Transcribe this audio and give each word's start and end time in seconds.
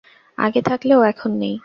আগে 0.37 0.61
থাকলেও 0.61 1.01
এখন 1.03 1.31
নেই। 1.39 1.55